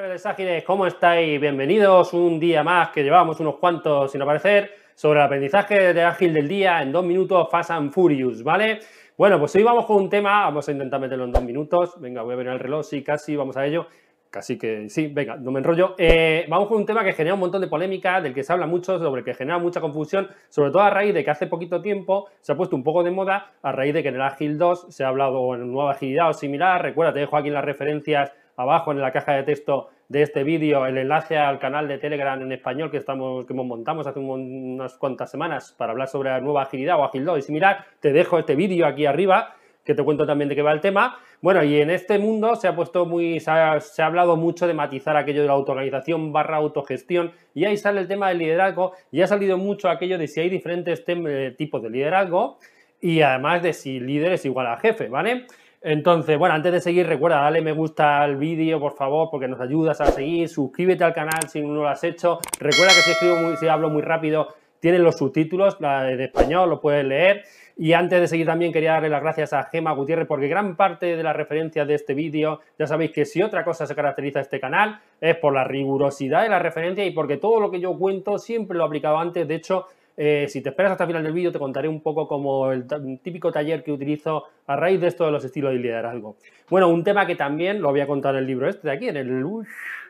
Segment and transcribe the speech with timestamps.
[0.00, 1.38] rebeldes ágiles, ¿cómo estáis?
[1.38, 6.32] Bienvenidos un día más que llevamos unos cuantos sin aparecer sobre el aprendizaje de ágil
[6.32, 8.80] del día en dos minutos Fast and Furious, ¿vale?
[9.18, 12.00] Bueno, pues hoy vamos con un tema, vamos a intentar meterlo en dos minutos.
[12.00, 13.88] Venga, voy a ver el reloj, sí, casi, vamos a ello.
[14.30, 15.96] Casi que sí, venga, no me enrollo.
[15.98, 18.66] Eh, vamos con un tema que genera un montón de polémica, del que se habla
[18.66, 21.82] mucho, sobre el que genera mucha confusión, sobre todo a raíz de que hace poquito
[21.82, 24.54] tiempo se ha puesto un poco de moda, a raíz de que en el Agile
[24.54, 26.80] 2 se ha hablado en nueva agilidad o similar.
[26.80, 28.32] Recuerda, te dejo aquí las referencias
[28.62, 32.40] abajo en la caja de texto de este vídeo el enlace al canal de Telegram
[32.40, 36.62] en español que estamos que montamos hace unas cuantas semanas para hablar sobre la nueva
[36.62, 37.86] agilidad o Agile 2 y similar.
[38.00, 41.18] Te dejo este vídeo aquí arriba que te cuento también de qué va el tema.
[41.40, 45.16] Bueno, y en este mundo se ha puesto muy, se ha, hablado mucho de matizar
[45.16, 49.26] aquello de la autoorganización barra autogestión y ahí sale el tema del liderazgo y ha
[49.26, 52.58] salido mucho aquello de si hay diferentes eh, tipos de liderazgo
[53.00, 55.46] y además de si líder es igual a jefe, ¿vale?
[55.82, 59.60] Entonces, bueno, antes de seguir, recuerda, dale me gusta al vídeo, por favor, porque nos
[59.60, 60.48] ayudas a seguir.
[60.48, 62.38] Suscríbete al canal si no lo has hecho.
[62.58, 66.80] Recuerda que si, escribo muy, si hablo muy rápido, tienen los subtítulos en español, lo
[66.80, 67.44] puedes leer.
[67.78, 71.16] Y antes de seguir también quería darle las gracias a Gema Gutiérrez porque gran parte
[71.16, 74.60] de las referencias de este vídeo, ya sabéis que si otra cosa se caracteriza este
[74.60, 78.36] canal es por la rigurosidad de la referencia y porque todo lo que yo cuento
[78.38, 79.48] siempre lo he aplicado antes.
[79.48, 79.86] De hecho,
[80.22, 82.86] eh, si te esperas hasta el final del vídeo, te contaré un poco como el
[83.22, 86.36] típico taller que utilizo a raíz de esto de los estilos de liderazgo.
[86.68, 89.08] Bueno, un tema que también lo voy a contar en el libro este de aquí,
[89.08, 89.42] en el,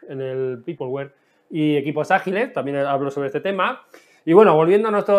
[0.08, 1.12] en el Peopleware
[1.48, 3.83] y equipos ágiles, también hablo sobre este tema.
[4.25, 5.14] Y bueno, volviendo a, nuestro,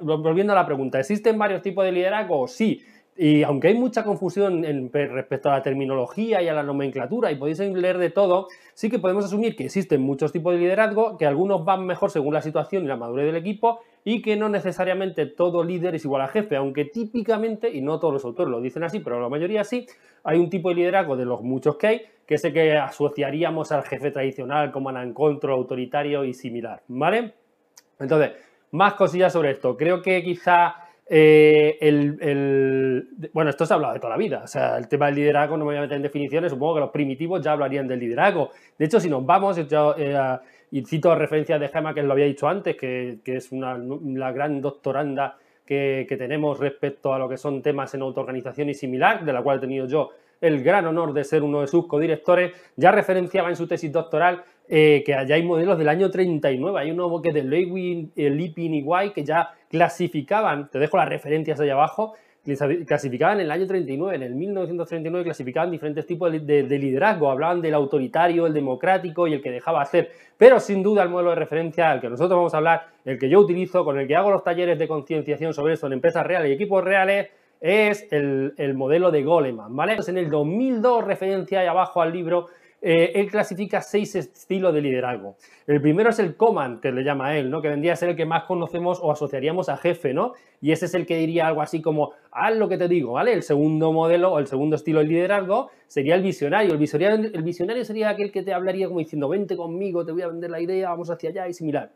[0.00, 2.48] volviendo a la pregunta, ¿existen varios tipos de liderazgo?
[2.48, 2.82] Sí.
[3.16, 7.60] Y aunque hay mucha confusión respecto a la terminología y a la nomenclatura, y podéis
[7.60, 11.64] leer de todo, sí que podemos asumir que existen muchos tipos de liderazgo, que algunos
[11.64, 15.62] van mejor según la situación y la madurez del equipo, y que no necesariamente todo
[15.62, 18.98] líder es igual a jefe, aunque típicamente, y no todos los autores lo dicen así,
[18.98, 19.86] pero la mayoría sí,
[20.24, 23.70] hay un tipo de liderazgo de los muchos que hay, que es el que asociaríamos
[23.70, 27.34] al jefe tradicional, como en control, autoritario y similar, ¿vale?
[28.00, 28.32] Entonces,
[28.72, 29.76] más cosillas sobre esto.
[29.76, 30.74] Creo que quizá
[31.06, 34.42] eh, el, bueno, esto se ha hablado de toda la vida.
[34.44, 36.52] O sea, el tema del liderazgo no me voy a meter en definiciones.
[36.52, 38.50] Supongo que los primitivos ya hablarían del liderazgo.
[38.78, 40.38] De hecho, si nos vamos, yo, eh,
[40.70, 44.60] y cito referencias de Gemma que lo había dicho antes, que, es una, la gran
[44.60, 49.32] doctoranda que, que, tenemos respecto a lo que son temas en autoorganización y similar, de
[49.32, 50.10] la cual he tenido yo
[50.40, 54.44] el gran honor de ser uno de sus codirectores, ya referenciaba en su tesis doctoral
[54.68, 58.74] eh, que allá hay modelos del año 39, hay uno que de Lewin, eh, Lipin
[58.74, 62.14] y White que ya clasificaban, te dejo las referencias ahí abajo,
[62.86, 67.74] clasificaban en el año 39, en el 1939 clasificaban diferentes tipos de, liderazgo, hablaban del
[67.74, 71.90] autoritario, el democrático y el que dejaba hacer, pero sin duda el modelo de referencia
[71.90, 74.44] al que nosotros vamos a hablar, el que yo utilizo, con el que hago los
[74.44, 77.28] talleres de concienciación sobre esto en empresas reales y equipos reales,
[77.60, 79.92] es el, el modelo de Goleman, ¿vale?
[79.92, 82.48] Entonces, en el 2002, referencia ahí abajo al libro,
[82.86, 85.36] eh, él clasifica seis estilos de liderazgo.
[85.66, 87.62] El primero es el command, que le llama él, ¿no?
[87.62, 90.32] que vendría a ser el que más conocemos o asociaríamos a jefe, ¿no?
[90.60, 93.32] Y ese es el que diría algo así como, haz lo que te digo, ¿vale?
[93.32, 96.72] El segundo modelo o el segundo estilo de liderazgo sería el visionario.
[96.72, 100.20] El visionario, el visionario sería aquel que te hablaría como diciendo, vente conmigo, te voy
[100.20, 101.90] a vender la idea, vamos hacia allá y similar.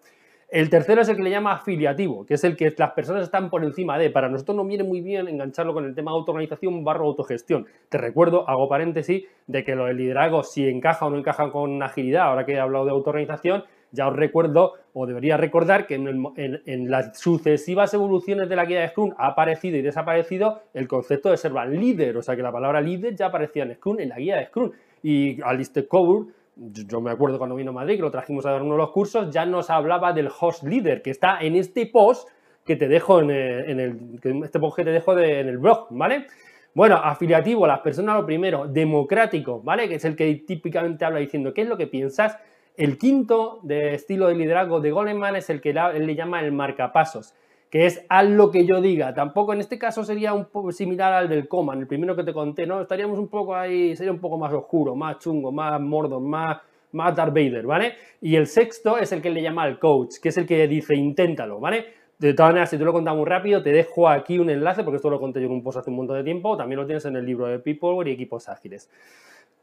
[0.51, 3.51] El tercero es el que le llama afiliativo, que es el que las personas están
[3.51, 4.09] por encima de.
[4.09, 7.67] Para nosotros no viene muy bien engancharlo con el tema de autoorganización barro autogestión.
[7.91, 11.83] Te recuerdo, hago paréntesis, de que lo del liderazgo, si encaja o no encaja con
[11.83, 16.91] agilidad, ahora que he hablado de autoorganización, ya os recuerdo, o debería recordar, que en,
[16.91, 21.37] las sucesivas evoluciones de la guía de Scrum ha aparecido y desaparecido el concepto de
[21.37, 24.37] ser líder, o sea que la palabra líder ya aparecía en Scrum, en la guía
[24.37, 24.71] de Scrum.
[25.03, 28.63] Y Alistair Coburn yo me acuerdo cuando vino a Madrid, que lo trajimos a dar
[28.63, 32.29] uno de los cursos, ya nos hablaba del host leader, que está en este post
[32.65, 36.27] que te dejo en el, este post que te dejo en el blog, ¿vale?
[36.75, 39.89] Bueno, afiliativo, las personas lo primero, democrático, ¿vale?
[39.89, 42.37] Que es el que típicamente habla diciendo, ¿qué es lo que piensas?
[42.77, 46.53] El quinto de estilo de liderazgo de Goleman es el que él le llama el
[46.53, 47.35] marcapasos
[47.71, 49.15] que es haz lo que yo diga.
[49.15, 52.33] Tampoco en este caso sería un poco similar al del Coman, el primero que te
[52.33, 52.81] conté, ¿no?
[52.81, 56.59] Estaríamos un poco ahí, sería un poco más oscuro, más chungo, más mordo, más,
[56.93, 57.95] más Darth Vader, ¿vale?
[58.21, 60.95] Y el sexto es el que le llama el coach, que es el que dice
[60.95, 61.99] inténtalo, ¿vale?
[62.19, 64.97] De todas maneras, si te lo he muy rápido, te dejo aquí un enlace, porque
[64.97, 67.05] esto lo conté yo en un post hace un montón de tiempo, también lo tienes
[67.05, 68.91] en el libro de People y equipos ágiles.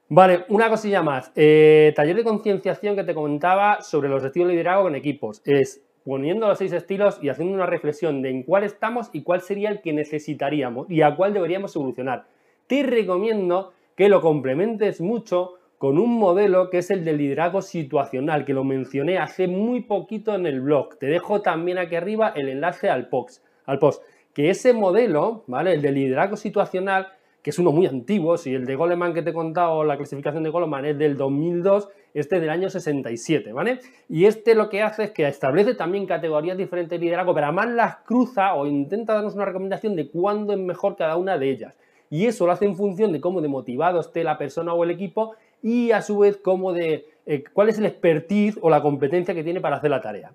[0.07, 1.31] Vale, una cosilla más.
[1.35, 5.41] Eh, taller de concienciación que te comentaba sobre los estilos de liderazgo en equipos.
[5.43, 9.41] Es poniendo los seis estilos y haciendo una reflexión de en cuál estamos y cuál
[9.41, 12.27] sería el que necesitaríamos y a cuál deberíamos evolucionar.
[12.67, 18.45] Te recomiendo que lo complementes mucho con un modelo que es el de liderazgo situacional,
[18.45, 20.97] que lo mencioné hace muy poquito en el blog.
[20.99, 24.03] Te dejo también aquí arriba el enlace al post, al post.
[24.33, 25.73] Que ese modelo, ¿vale?
[25.73, 27.07] El de liderazgo situacional,
[27.45, 28.39] que es uno muy antiguo.
[28.39, 31.89] Si el de Goleman que te he contado, la clasificación de Goleman es del 2002,
[32.15, 33.81] este es del año 67, ¿vale?
[34.09, 37.69] Y este lo que hace es que establece también categorías diferentes de liderazgo, pero además
[37.69, 41.77] las cruza o intenta darnos una recomendación de cuándo es mejor cada una de ellas.
[42.09, 44.89] Y eso lo hace en función de cómo de motivado esté la persona o el
[44.89, 49.35] equipo y a su vez cómo de eh, cuál es el expertise o la competencia
[49.35, 50.31] que tiene para hacer la tarea.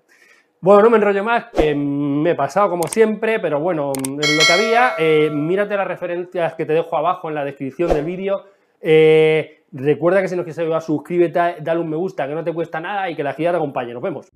[0.63, 4.45] Bueno, no me enrollo más, que me he pasado como siempre, pero bueno, es lo
[4.45, 4.91] que había.
[4.99, 8.43] Eh, mírate las referencias que te dejo abajo en la descripción del vídeo.
[8.79, 12.53] Eh, recuerda que si no quieres ayudar, suscríbete, dale un me gusta, que no te
[12.53, 13.91] cuesta nada y que la guía te acompañe.
[13.91, 14.31] Nos vemos.